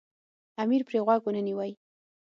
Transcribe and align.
امیر 0.61 0.81
پرې 0.87 0.99
غوږ 1.05 1.21
ونه 1.23 1.41
نیوی. 1.47 1.71